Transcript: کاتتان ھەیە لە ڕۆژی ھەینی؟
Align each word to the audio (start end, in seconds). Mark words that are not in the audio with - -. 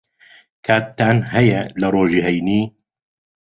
کاتتان 0.65 1.17
ھەیە 1.33 1.59
لە 1.81 1.87
ڕۆژی 1.93 2.25
ھەینی؟ 2.25 2.61